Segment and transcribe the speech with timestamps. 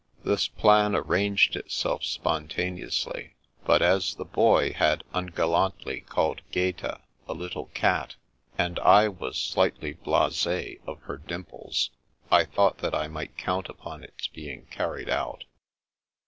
[0.23, 7.65] This plan arranged itself spontaneously; but as the Boy had ungallantly called Gaeta" a little
[7.75, 8.15] cat,"
[8.57, 11.91] and I was slightly blasS of her dimples,
[12.31, 15.43] I thought that I might count upon its being carried out.